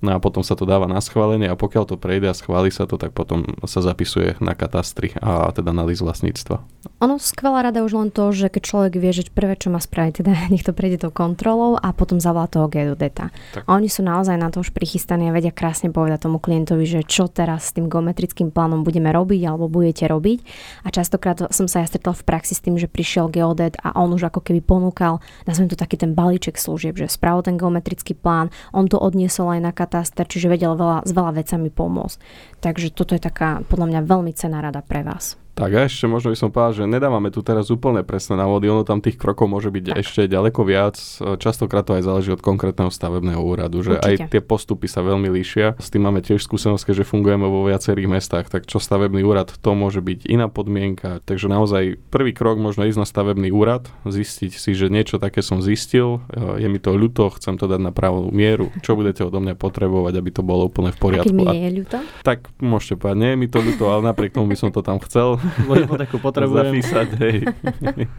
[0.01, 2.89] No a potom sa to dáva na schválenie a pokiaľ to prejde a schváli sa
[2.89, 6.59] to, tak potom sa zapisuje na katastri a teda na list vlastníctva.
[7.05, 10.25] Ono skvelá rada už len to, že keď človek vie, že prvé, čo má spraviť,
[10.25, 13.29] teda nech to prejde tou kontrolou a potom zavolá toho geodeta.
[13.53, 13.63] Tak.
[13.65, 17.01] A oni sú naozaj na to už prichystaní a vedia krásne povedať tomu klientovi, že
[17.05, 20.39] čo teraz s tým geometrickým plánom budeme robiť alebo budete robiť.
[20.85, 24.15] A častokrát som sa ja stretla v praxi s tým, že prišiel geodet a on
[24.15, 28.49] už ako keby ponúkal, nazvem to taký ten balíček služieb, že spravil ten geometrický plán,
[28.71, 32.17] on to odniesol aj na kataster, čiže vedel veľa, s veľa vecami pomôcť.
[32.63, 35.35] Takže toto je taká podľa mňa veľmi cená rada pre vás.
[35.55, 38.83] Tak a ešte možno by som povedal, že nedávame tu teraz úplne presné návody, ono
[38.83, 40.03] tam tých krokov môže byť tak.
[40.03, 40.99] ešte ďaleko viac.
[41.39, 44.27] Častokrát to aj záleží od konkrétneho stavebného úradu, že Určite.
[44.27, 45.79] aj tie postupy sa veľmi líšia.
[45.79, 49.71] S tým máme tiež skúsenosť, že fungujeme vo viacerých mestách, tak čo stavebný úrad, to
[49.71, 51.23] môže byť iná podmienka.
[51.23, 55.63] Takže naozaj prvý krok možno ísť na stavebný úrad, zistiť si, že niečo také som
[55.63, 59.55] zistil, je mi to ľúto, chcem to dať na pravú mieru, čo budete odo mňa
[59.55, 61.31] potrebovať, aby to bolo úplne v poriadku.
[61.31, 61.97] A keď mi je ľúto?
[62.27, 64.99] Tak môžete povedať, nie je mi to ľúto, ale napriek tomu by som to tam
[64.99, 65.39] chcel.
[65.77, 66.73] Hypotéku potrebujem.
[66.73, 67.37] Zapísať, hej.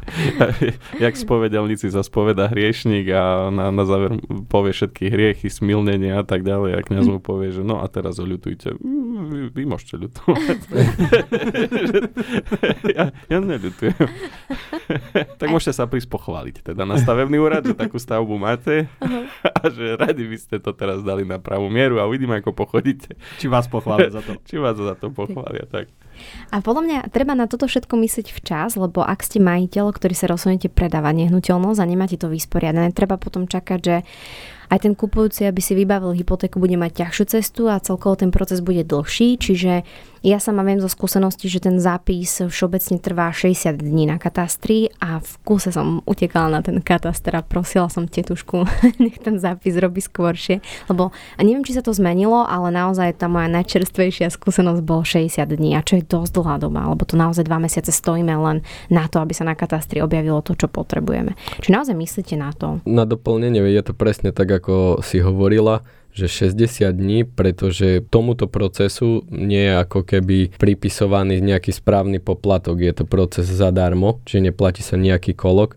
[1.05, 6.43] Jak spovedelníci sa spoveda hriešník a na, na záver povie všetky hriechy, smilnenia a tak
[6.47, 6.71] ďalej.
[6.77, 8.77] A kniaz mu povie, že no a teraz oľutujte.
[9.17, 10.61] Vy, vy môžete ľutovať.
[12.97, 13.97] ja, ja neľutujem.
[15.41, 18.93] tak môžete sa prísť pochváliť teda na stavebný úrad, že takú stavbu máte
[19.61, 23.17] a že radi by ste to teraz dali na pravú mieru a uvidíme, ako pochodíte.
[23.41, 24.37] Či vás pochvália za to.
[24.45, 25.89] Či vás za to pochvália, tak.
[26.53, 30.29] A podľa mňa treba na toto všetko myslieť včas, lebo ak ste majiteľ, ktorý sa
[30.33, 33.97] rozhodnete predávať nehnuteľnosť a nemáte to vysporiadané, treba potom čakať, že
[34.71, 38.65] aj ten kupujúci, aby si vybavil hypotéku, bude mať ťažšiu cestu a celkovo ten proces
[38.65, 39.87] bude dlhší, čiže
[40.27, 45.23] ja sama viem zo skúsenosti, že ten zápis všeobecne trvá 60 dní na katastri a
[45.23, 48.67] v kuse som utekala na ten kataster a prosila som tetušku,
[49.03, 50.59] nech ten zápis robí skôršie,
[50.91, 55.47] lebo a neviem, či sa to zmenilo, ale naozaj tá moja najčerstvejšia skúsenosť bol 60
[55.47, 59.07] dní a čo je dosť dlhá doba, lebo to naozaj dva mesiace stojíme len na
[59.07, 61.39] to, aby sa na katastri objavilo to, čo potrebujeme.
[61.63, 62.83] Či naozaj myslíte na to?
[62.83, 65.87] Na doplnenie je to presne tak, ako si hovorila,
[66.17, 72.93] že 60 dní, pretože tomuto procesu nie je ako keby pripisovaný nejaký správny poplatok, je
[72.97, 75.77] to proces zadarmo, čiže neplatí sa nejaký kolok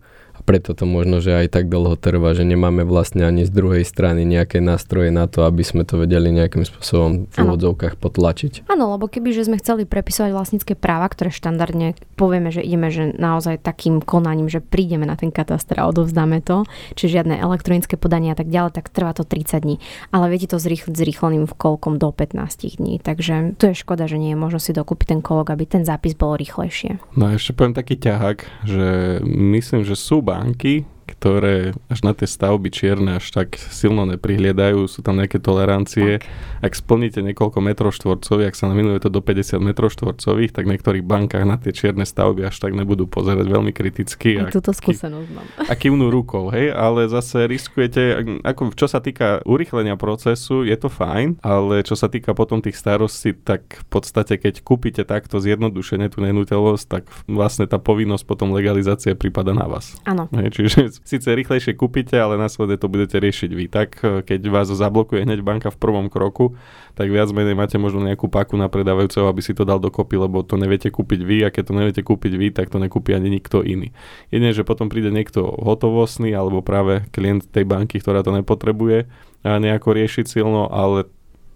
[0.50, 4.26] preto to možno, že aj tak dlho trvá, že nemáme vlastne ani z druhej strany
[4.26, 8.66] nejaké nástroje na to, aby sme to vedeli nejakým spôsobom v úvodzovkách potlačiť.
[8.66, 13.14] Áno, lebo keby že sme chceli prepisovať vlastnícke práva, ktoré štandardne povieme, že ideme že
[13.14, 16.66] naozaj takým konaním, že prídeme na ten kataster a odovzdáme to,
[16.98, 19.78] čiže žiadne elektronické podanie a tak ďalej, tak trvá to 30 dní.
[20.10, 22.98] Ale viete to zrýchliť zrýchleným v kolkom do 15 dní.
[22.98, 26.18] Takže tu je škoda, že nie je možno si dokúpiť ten kolok, aby ten zápis
[26.18, 26.98] bol rýchlejšie.
[27.14, 32.30] No a ešte poviem taký ťahák, že myslím, že sú banky, ktoré až na tie
[32.30, 36.22] stavby čierne až tak silno neprihliadajú, sú tam nejaké tolerancie.
[36.22, 36.28] Tak.
[36.60, 40.72] Ak splníte niekoľko metrov štvorcových, ak sa naminuje to do 50 metrov štvorcových, tak v
[40.76, 44.38] niektorých bankách na tie čierne stavby až tak nebudú pozerať veľmi kriticky.
[44.38, 45.48] Aj túto skúsenosť mám.
[45.66, 50.92] A kývnú rukou, hej, ale zase riskujete, ako čo sa týka urychlenia procesu, je to
[50.92, 56.12] fajn, ale čo sa týka potom tých starostí, tak v podstate keď kúpite takto zjednodušene
[56.12, 59.96] tú nenúteľnosť, tak vlastne tá povinnosť potom legalizácie prípada na vás.
[60.04, 60.28] Áno.
[60.56, 63.66] čiže síce rýchlejšie kúpite, ale následne to budete riešiť vy.
[63.68, 66.56] Tak eh, keď vás zablokuje hneď banka v prvom kroku,
[66.98, 70.44] tak viac menej máte možno nejakú paku na predávajúceho, aby si to dal dokopy, lebo
[70.44, 73.64] to neviete kúpiť vy a keď to neviete kúpiť vy, tak to nekúpi ani nikto
[73.64, 73.96] iný.
[74.34, 79.08] Jedine, že potom príde niekto hotovostný alebo práve klient tej banky, ktorá to nepotrebuje
[79.48, 81.08] a nejako riešiť silno, ale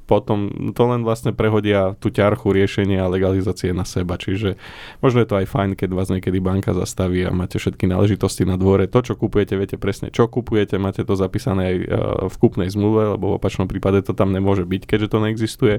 [0.03, 4.19] potom to len vlastne prehodia tú ťarchu riešenia a legalizácie na seba.
[4.19, 4.59] Čiže
[4.99, 8.59] možno je to aj fajn, keď vás niekedy banka zastaví a máte všetky náležitosti na
[8.59, 8.85] dvore.
[8.91, 11.77] To, čo kupujete, viete presne, čo kupujete, máte to zapísané aj
[12.29, 15.75] v kúpnej zmluve, lebo v opačnom prípade to tam nemôže byť, keďže to neexistuje.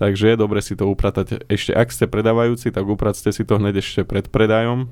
[0.00, 3.84] Takže je dobre si to upratať ešte, ak ste predávajúci, tak upracte si to hneď
[3.84, 4.88] ešte pred predajom.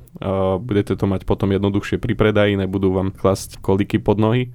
[0.60, 4.52] budete to mať potom jednoduchšie pri predaji, nebudú vám klasť koliky pod nohy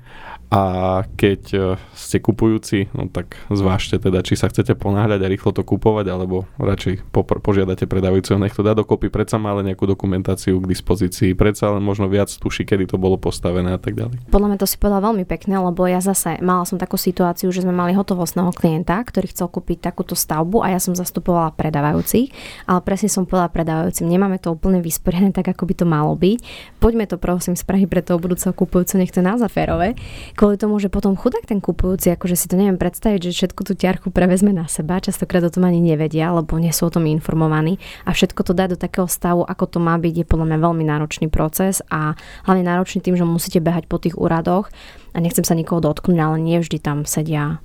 [0.53, 1.59] a keď e,
[1.97, 6.45] ste kupujúci, no tak zvážte teda, či sa chcete ponáhľať a rýchlo to kupovať, alebo
[6.61, 11.33] radšej popr- požiadate predávajúceho, nech to dá dokopy, predsa má ale nejakú dokumentáciu k dispozícii,
[11.33, 14.29] predsa len možno viac tuší, kedy to bolo postavené a tak ďalej.
[14.29, 17.65] Podľa mňa to si povedal veľmi pekne, lebo ja zase mala som takú situáciu, že
[17.65, 20.13] sme mali hotovostného klienta, ktorý chcel kúpiť takúto
[20.43, 22.35] stavbu a ja som zastupovala predávajúcich,
[22.67, 26.43] ale presne som povedala predávajúcim, nemáme to úplne vysporiadané tak, ako by to malo byť.
[26.83, 29.95] Poďme to prosím spraviť pre toho budúceho kupujúceho, nech to je naozaj férové.
[30.35, 33.73] Kvôli tomu, že potom chudák ten kupujúci, akože si to neviem predstaviť, že všetku tú
[33.79, 37.79] ťarchu prevezme na seba, častokrát o tom ani nevedia, lebo nie sú o tom informovaní.
[38.03, 40.83] A všetko to dá do takého stavu, ako to má byť, je podľa mňa veľmi
[40.83, 44.67] náročný proces a hlavne náročný tým, že musíte behať po tých úradoch.
[45.13, 47.61] A nechcem sa nikoho dotknúť, ale nie vždy tam sedia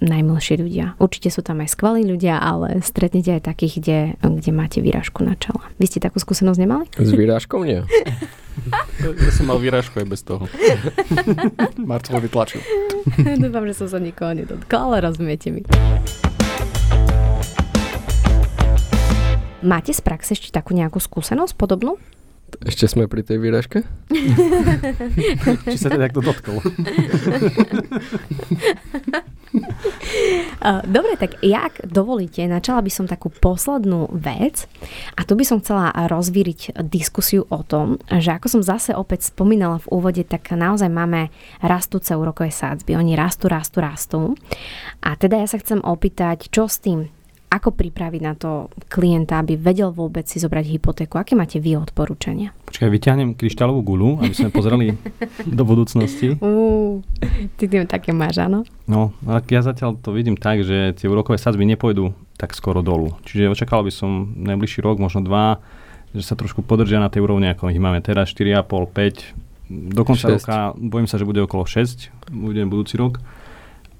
[0.00, 0.94] najmilší ľudia.
[0.96, 5.36] Určite sú tam aj skvelí ľudia, ale stretnete aj takých, kde, kde máte výražku na
[5.36, 5.60] čele.
[5.76, 6.86] Vy ste takú skúsenosť nemali?
[6.96, 7.82] S výražkou nie.
[9.00, 10.44] Ja som mal výražku aj bez toho.
[11.88, 12.60] Marcel vytlačil.
[13.42, 15.64] Dúfam, že som sa nikoho nedotkla, ale rozumiete mi.
[19.62, 21.96] Máte z praxe ešte takú nejakú skúsenosť podobnú?
[22.60, 23.82] Ešte sme pri tej výražke?
[25.72, 26.60] Či sa teda to dotkol?
[30.86, 34.70] Dobre, tak ja, ak dovolíte, načala by som takú poslednú vec
[35.18, 39.82] a tu by som chcela rozvíriť diskusiu o tom, že ako som zase opäť spomínala
[39.82, 41.28] v úvode, tak naozaj máme
[41.60, 42.96] rastúce úrokové sádzby.
[42.96, 44.20] Oni rastú, rastú, rastú.
[45.02, 47.10] A teda ja sa chcem opýtať, čo s tým
[47.52, 51.20] ako pripraviť na to klienta, aby vedel vôbec si zobrať hypotéku?
[51.20, 52.56] Aké máte vy odporúčania?
[52.64, 54.96] Počkaj, vyťahnem kryštálovú gulu, aby sme pozreli
[55.60, 56.40] do budúcnosti.
[56.40, 57.04] Uh,
[57.60, 58.64] ty tým také máš, áno?
[58.88, 63.12] No, ale ja zatiaľ to vidím tak, že tie úrokové sadzby nepôjdu tak skoro dolu.
[63.28, 65.60] Čiže očakal by som najbližší rok, možno dva,
[66.16, 68.88] že sa trošku podržia na tej úrovni, ako ich máme teraz, 4,5,
[69.68, 69.92] 5.
[69.92, 70.40] Do konca 6.
[70.40, 73.20] roka bojím sa, že bude okolo 6, bude budúci rok.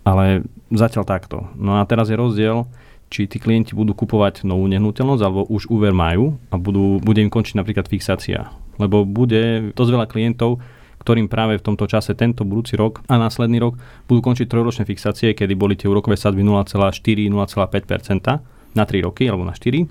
[0.02, 1.46] Ale zatiaľ takto.
[1.54, 2.66] No a teraz je rozdiel,
[3.12, 7.28] či tí klienti budú kupovať novú nehnuteľnosť alebo už úver majú a budú, bude im
[7.28, 8.48] končiť napríklad fixácia.
[8.80, 10.64] Lebo bude dosť veľa klientov,
[11.04, 13.76] ktorým práve v tomto čase tento budúci rok a následný rok
[14.08, 19.52] budú končiť trojročné fixácie, kedy boli tie úrokové sadby 0,4-0,5% na 3 roky alebo na
[19.52, 19.84] 4.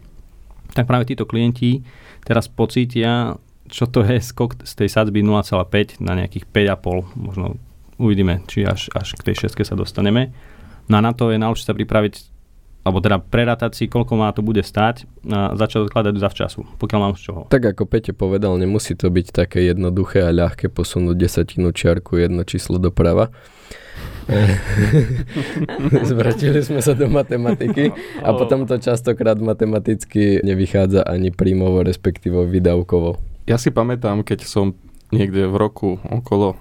[0.74, 1.84] Tak práve títo klienti
[2.26, 3.36] teraz pocítia,
[3.68, 7.60] čo to je skok z tej sadzby 0,5 na nejakých 5,5, možno
[8.02, 10.34] uvidíme, či až, až k tej 6 sa dostaneme.
[10.90, 12.32] No a na to je najlepšie sa pripraviť
[12.82, 17.14] alebo teda prerátať si, koľko má to bude stať a začať odkladať zavčasu, pokiaľ mám
[17.14, 17.42] z čoho.
[17.54, 22.42] Tak ako Peťo povedal, nemusí to byť také jednoduché a ľahké posunúť desatinu čiarku jedno
[22.42, 23.30] číslo doprava.
[26.10, 27.92] Zvratili sme sa do matematiky
[28.24, 33.22] a potom to častokrát matematicky nevychádza ani príjmovo, respektíve výdavkovo.
[33.46, 34.74] Ja si pamätám, keď som
[35.12, 36.56] niekde v roku okolo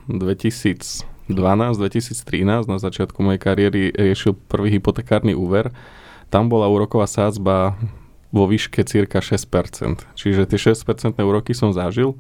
[1.31, 5.71] 2012-2013 na začiatku mojej kariéry riešil prvý hypotekárny úver,
[6.31, 7.75] tam bola úroková sádzba
[8.31, 10.07] vo výške cirka 6%.
[10.15, 12.15] Čiže tie 6% úroky som zažil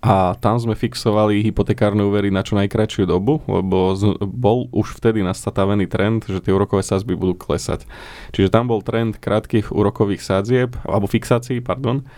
[0.00, 5.20] a tam sme fixovali hypotekárne úvery na čo najkračšiu dobu, lebo z, bol už vtedy
[5.20, 7.84] nastavený trend, že tie úrokové sázby budú klesať.
[8.32, 12.08] Čiže tam bol trend krátkých úrokových sádzieb, alebo fixácií, pardon,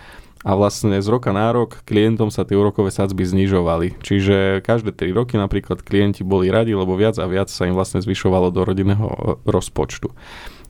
[0.42, 3.98] a vlastne z roka na rok klientom sa tie úrokové sadzby znižovali.
[4.02, 8.02] Čiže každé 3 roky napríklad klienti boli radi, lebo viac a viac sa im vlastne
[8.02, 9.14] zvyšovalo do rodinného e,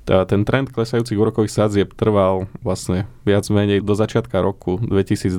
[0.06, 5.38] rozpočtu ten trend klesajúcich úrokových sadzieb trval vlastne viac menej do začiatka roku 2022,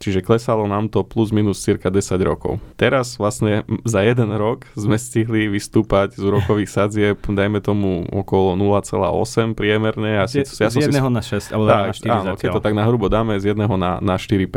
[0.00, 2.64] čiže klesalo nám to plus minus cirka 10 rokov.
[2.80, 9.52] Teraz vlastne za jeden rok sme stihli vystúpať z úrokových sadzieb, dajme tomu okolo 0,8
[9.52, 10.24] priemerne.
[10.24, 11.16] Ja z, ja z jedného si...
[11.16, 13.74] na 6, alebo tak, na 4 áno, keď to tak na hrubo dáme, z jedného
[13.76, 14.48] na, na 4%.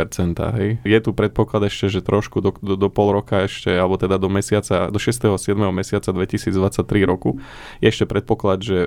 [0.56, 0.70] Hej.
[0.88, 4.32] Je tu predpoklad ešte, že trošku do, do, do pol roka ešte, alebo teda do
[4.32, 5.36] mesiaca, do 6.
[5.36, 5.60] 7.
[5.76, 7.42] mesiaca 2023 roku,
[7.84, 8.78] je ešte predpoklad, že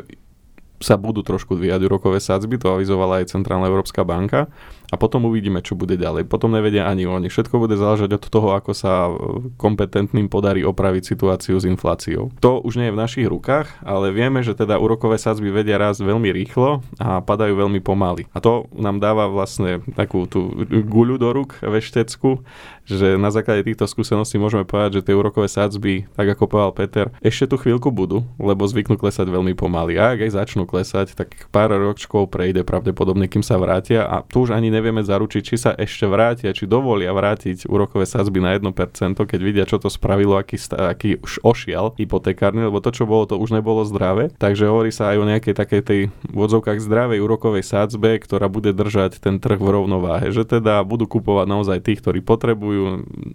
[0.81, 4.49] sa budú trošku dvíjať úrokové sadzby, to avizovala aj Centrálna Európska banka,
[4.91, 6.27] a potom uvidíme, čo bude ďalej.
[6.27, 7.31] Potom nevedia ani oni.
[7.31, 9.11] Všetko bude záležať od toho, ako sa e,
[9.55, 12.35] kompetentným podarí opraviť situáciu s infláciou.
[12.43, 16.03] To už nie je v našich rukách, ale vieme, že teda úrokové sadzby vedia rásť
[16.03, 18.27] veľmi rýchlo a padajú veľmi pomaly.
[18.35, 22.43] A to nám dáva vlastne takú tú guľu do rúk veštecku,
[22.91, 27.07] že na základe týchto skúseností môžeme povedať, že tie úrokové sadzby, tak ako povedal Peter,
[27.23, 29.97] ešte tu chvíľku budú, lebo zvyknú klesať veľmi pomaly.
[29.97, 34.43] A ak aj začnú klesať, tak pár ročkov prejde pravdepodobne, kým sa vrátia a tu
[34.45, 38.67] už ani nevieme zaručiť, či sa ešte vrátia, či dovolia vrátiť úrokové sadzby na 1%,
[39.15, 43.39] keď vidia, čo to spravilo, aký, aký už ošial hypotekárny, lebo to, čo bolo, to
[43.39, 44.33] už nebolo zdravé.
[44.41, 46.01] Takže hovorí sa aj o nejakej takej tej
[46.31, 46.41] v
[46.81, 50.33] zdravej úrokovej sadzbe, ktorá bude držať ten trh v rovnováhe.
[50.33, 52.80] Že teda budú kupovať naozaj tých, ktorí potrebujú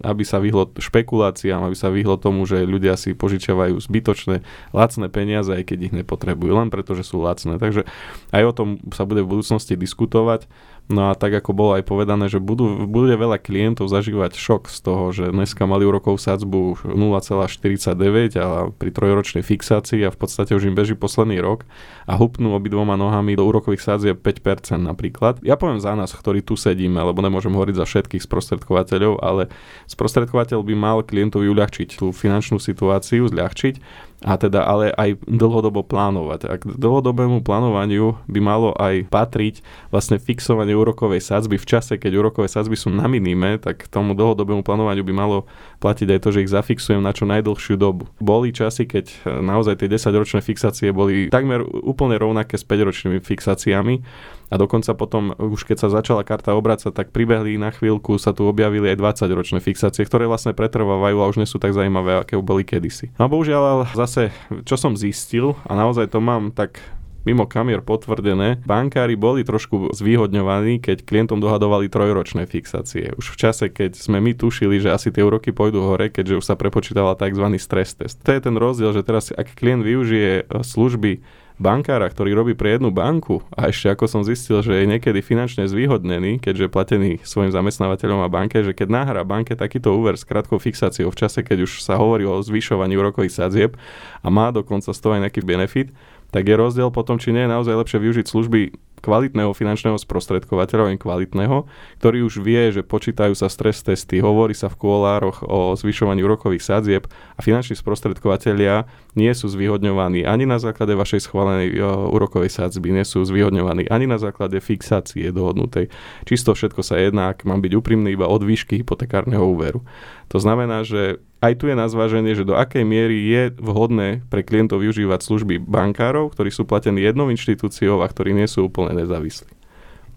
[0.02, 5.50] aby sa vyhlo špekuláciám, aby sa vyhlo tomu, že ľudia si požičiavajú zbytočné lacné peniaze,
[5.52, 7.58] aj keď ich nepotrebujú, len preto, že sú lacné.
[7.58, 7.86] Takže
[8.32, 10.48] aj o tom sa bude v budúcnosti diskutovať.
[10.86, 14.78] No a tak ako bolo aj povedané, že budú, bude veľa klientov zažívať šok z
[14.86, 20.70] toho, že dneska mali úrokov sadzbu 0,49 a pri trojročnej fixácii a v podstate už
[20.70, 21.66] im beží posledný rok
[22.06, 25.42] a hupnú obidvoma nohami do úrokových sadzieb 5% napríklad.
[25.42, 29.50] Ja poviem za nás, ktorí tu sedíme, lebo nemôžem hovoriť za všetkých sprostredkovateľov, ale
[29.90, 36.40] sprostredkovateľ by mal klientovi uľahčiť tú finančnú situáciu, zľahčiť a teda ale aj dlhodobo plánovať.
[36.48, 39.60] A k dlhodobému plánovaniu by malo aj patriť
[39.92, 44.64] vlastne fixovanie úrokovej sadzby v čase, keď úrokové sadzby sú na minime, tak tomu dlhodobému
[44.64, 45.44] plánovaniu by malo
[45.84, 48.08] platiť aj to, že ich zafixujem na čo najdlhšiu dobu.
[48.16, 49.12] Boli časy, keď
[49.44, 54.00] naozaj tie 10-ročné fixácie boli takmer úplne rovnaké s 5-ročnými fixáciami
[54.46, 58.46] a dokonca potom, už keď sa začala karta obracať, tak pribehli na chvíľku, sa tu
[58.46, 62.62] objavili aj 20-ročné fixácie, ktoré vlastne pretrvávajú a už nie sú tak zaujímavé, aké boli
[62.62, 63.10] kedysi.
[63.18, 64.30] No bohužiaľ zase,
[64.62, 66.78] čo som zistil, a naozaj to mám tak
[67.26, 73.10] mimo kamier potvrdené, bankári boli trošku zvýhodňovaní, keď klientom dohadovali trojročné fixácie.
[73.18, 76.44] Už v čase, keď sme my tušili, že asi tie úroky pôjdu hore, keďže už
[76.46, 77.50] sa prepočítala tzv.
[77.58, 78.22] stres test.
[78.22, 82.92] To je ten rozdiel, že teraz ak klient využije služby bankára, ktorý robí pre jednu
[82.92, 83.40] banku.
[83.52, 88.28] A ešte ako som zistil, že je niekedy finančne zvýhodnený, keďže platený svojim zamestnávateľom a
[88.28, 91.96] banke, že keď nahrá banke takýto úver s krátkou fixáciou v čase, keď už sa
[91.96, 93.72] hovorí o zvyšovaní úrokových sadzieb
[94.20, 95.88] a má dokonca z toho aj nejaký benefit,
[96.30, 101.68] tak je rozdiel potom, či nie je naozaj lepšie využiť služby kvalitného finančného sprostredkovateľa, kvalitného,
[102.00, 106.64] ktorý už vie, že počítajú sa stres testy, hovorí sa v kuolároch o zvyšovaní úrokových
[106.64, 107.04] sadzieb
[107.36, 111.80] a finanční sprostredkovateľia nie sú zvýhodňovaní ani na základe vašej schválenej
[112.12, 115.92] úrokovej sadzby, nie sú zvýhodňovaní ani na základe fixácie dohodnutej.
[116.28, 119.84] Čisto všetko sa jedná, ak mám byť úprimný, iba od výšky hypotekárneho úveru.
[120.32, 124.40] To znamená, že aj tu je na zváženie, že do akej miery je vhodné pre
[124.40, 129.52] klientov využívať služby bankárov, ktorí sú platení jednou inštitúciou a ktorí nie sú úplne nezávislí.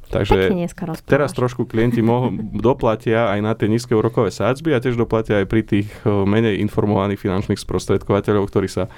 [0.10, 0.50] Takže
[1.06, 5.46] teraz trošku klienti moh- doplatia aj na tie nízke úrokové sádzby a tiež doplatia aj
[5.46, 8.90] pri tých menej informovaných finančných sprostredkovateľov, ktorí sa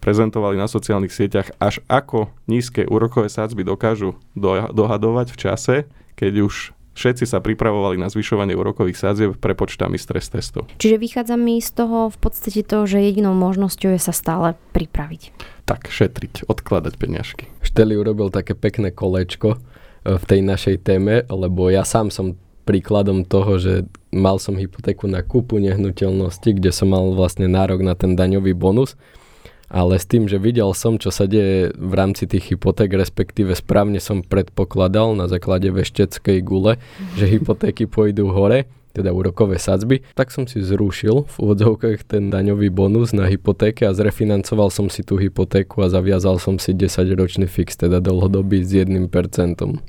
[0.00, 5.76] prezentovali na sociálnych sieťach, až ako nízke úrokové sádzby dokážu do- dohadovať v čase,
[6.16, 10.70] keď už Všetci sa pripravovali na zvyšovanie úrokových sádzieb prepočtami stres testov.
[10.78, 15.34] Čiže vychádza mi z toho v podstate to, že jedinou možnosťou je sa stále pripraviť.
[15.66, 17.50] Tak, šetriť, odkladať peniažky.
[17.66, 19.58] Šteli urobil také pekné kolečko e,
[20.14, 25.20] v tej našej téme, lebo ja sám som príkladom toho, že mal som hypotéku na
[25.20, 28.96] kúpu nehnuteľnosti, kde som mal vlastne nárok na ten daňový bonus
[29.68, 33.98] ale s tým, že videl som, čo sa deje v rámci tých hypoték, respektíve správne
[34.00, 36.76] som predpokladal na základe vešteckej gule,
[37.18, 42.70] že hypotéky pôjdu hore, teda úrokové sadzby, tak som si zrušil v úvodzovkách ten daňový
[42.70, 47.74] bonus na hypotéke a zrefinancoval som si tú hypotéku a zaviazal som si 10-ročný fix,
[47.74, 49.10] teda dlhodobý s 1%.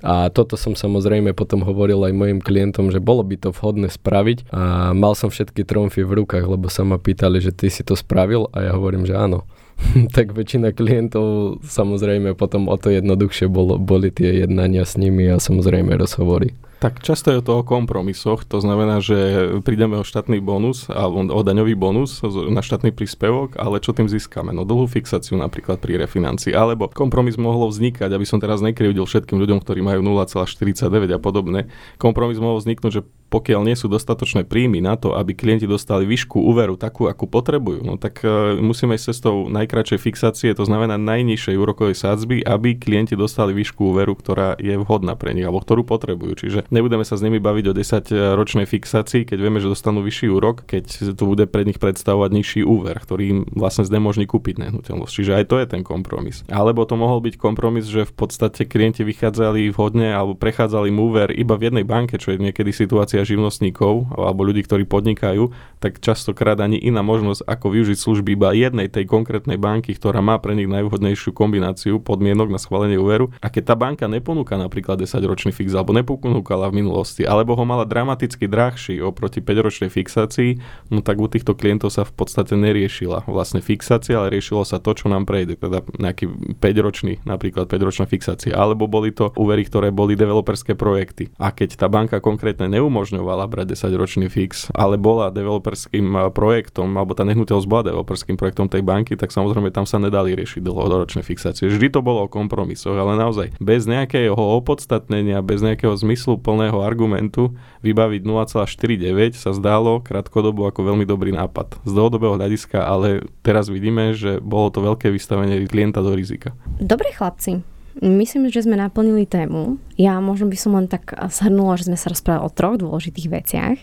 [0.01, 4.49] A toto som samozrejme potom hovoril aj mojim klientom, že bolo by to vhodné spraviť
[4.49, 7.93] a mal som všetky tromfy v rukách, lebo sa ma pýtali, že ty si to
[7.93, 9.45] spravil a ja hovorím, že áno.
[10.15, 15.41] tak väčšina klientov samozrejme potom o to jednoduchšie bolo, boli tie jednania s nimi a
[15.41, 16.55] samozrejme rozhovory.
[16.75, 19.15] Tak často je to o kompromisoch, to znamená, že
[19.63, 22.19] prídeme o štátny bonus alebo o daňový bonus
[22.51, 24.51] na štátny príspevok, ale čo tým získame?
[24.51, 29.39] No dlhú fixáciu napríklad pri refinancii, alebo kompromis mohol vznikať, aby som teraz nekrivdil všetkým
[29.39, 31.71] ľuďom, ktorí majú 0,49 a podobne.
[31.95, 33.01] Kompromis mohol vzniknúť, že
[33.35, 37.83] pokiaľ nie sú dostatočné príjmy na to, aby klienti dostali výšku úveru takú, akú potrebujú,
[37.83, 43.19] no tak uh, musíme ísť cestou najkračšej fixácie, to znamená najnižšej úrokovej sádzby, aby klienti
[43.19, 46.47] dostali výšku úveru, ktorá je vhodná pre nich alebo ktorú potrebujú.
[46.47, 50.63] Čiže nebudeme sa s nimi baviť o 10-ročnej fixácii, keď vieme, že dostanú vyšší úrok,
[50.63, 55.11] keď to bude pre nich predstavovať nižší úver, ktorý im vlastne znemožní kúpiť nehnuteľnosť.
[55.11, 56.47] Čiže aj to je ten kompromis.
[56.47, 61.35] Alebo to mohol byť kompromis, že v podstate klienti vychádzali vhodne alebo prechádzali mu úver
[61.35, 65.49] iba v jednej banke, čo je niekedy situácia živnostníkov alebo ľudí, ktorí podnikajú,
[65.81, 70.37] tak častokrát ani iná možnosť, ako využiť služby iba jednej tej konkrétnej banky, ktorá má
[70.37, 73.33] pre nich najvhodnejšiu kombináciu podmienok na schválenie úveru.
[73.41, 77.85] A keď tá banka neponúka napríklad 10-ročný fix alebo neponúkala v minulosti, alebo ho mala
[77.85, 80.61] dramaticky drahší oproti 5-ročnej fixácii,
[80.93, 84.93] no tak u týchto klientov sa v podstate neriešila vlastne fixácia, ale riešilo sa to,
[84.93, 86.29] čo nám prejde, teda nejaký
[86.61, 91.31] 5-ročný, napríklad 5-ročná fixácia, alebo boli to úvery, ktoré boli developerské projekty.
[91.39, 92.67] A keď tá banka konkrétne
[93.05, 98.81] neumožňovala brať 10-ročný fix, ale bola developerským projektom, alebo tá nehnuteľnosť bola developerským projektom tej
[98.81, 101.69] banky, tak samozrejme tam sa nedali riešiť dlhodoročné fixácie.
[101.69, 107.53] Vždy to bolo o kompromisoch, ale naozaj bez nejakého opodstatnenia, bez nejakého zmyslu plného argumentu
[107.85, 111.85] vybaviť 0,49 sa zdálo krátkodobo ako veľmi dobrý nápad.
[111.85, 116.57] Z dlhodobého hľadiska, ale teraz vidíme, že bolo to veľké vystavenie klienta do rizika.
[116.81, 119.79] Dobre chlapci, Myslím, že sme naplnili tému.
[119.95, 123.77] Ja možno by som len tak shrnula, že sme sa rozprávali o troch dôležitých veciach.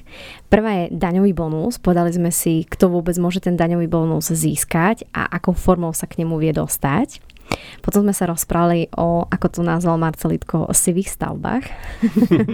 [0.53, 1.81] Prvá je daňový bonus.
[1.81, 6.21] Podali sme si, kto vôbec môže ten daňový bonus získať a akou formou sa k
[6.21, 7.25] nemu vie dostať.
[7.83, 11.65] Potom sme sa rozprávali o, ako to nazval Marcelitko, o sivých stavbách.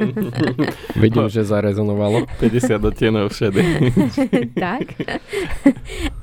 [1.02, 2.24] Vidím, že zarezonovalo.
[2.40, 3.60] 50 odtienov všade.
[4.64, 4.96] tak.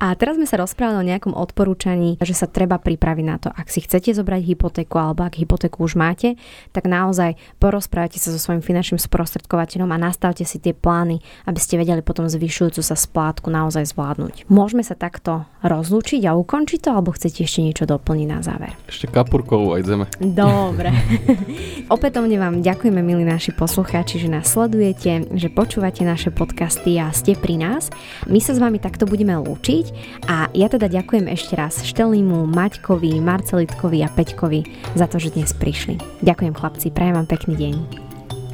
[0.01, 3.69] A teraz sme sa rozprávali o nejakom odporúčaní, že sa treba pripraviť na to, ak
[3.69, 6.39] si chcete zobrať hypotéku alebo ak hypotéku už máte,
[6.73, 11.78] tak naozaj porozprávajte sa so svojím finančným sprostredkovateľom a nastavte si tie plány, aby ste
[11.78, 14.49] vedeli potom zvyšujúcu sa splátku naozaj zvládnuť.
[14.49, 18.64] Môžeme sa takto rozlúčiť a ukončiť to, alebo chcete ešte niečo doplniť na záver?
[18.66, 18.89] Záver.
[18.89, 20.05] Ešte kapurkovú aj zeme.
[20.18, 20.89] Dobre.
[21.95, 27.38] Opätovne vám ďakujeme, milí naši poslucháči, že nás sledujete, že počúvate naše podcasty a ste
[27.38, 27.93] pri nás.
[28.26, 29.86] My sa s vami takto budeme lúčiť
[30.30, 35.53] a ja teda ďakujem ešte raz Štelímu, Maťkovi, Marcelitkovi a Peťkovi za to, že dnes
[35.53, 35.99] prišli.
[36.26, 38.05] Ďakujem chlapci, prajem vám pekný deň.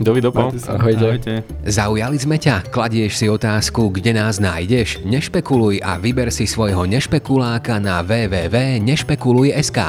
[0.02, 0.50] Dovidopo.
[0.50, 1.06] Ahojte.
[1.06, 1.34] Ahojte.
[1.64, 2.74] Zaujali sme ťa?
[2.74, 5.06] Kladieš si otázku, kde nás nájdeš?
[5.06, 9.80] Nešpekuluj a vyber si svojho nešpekuláka na www.nešpekuluj.sk.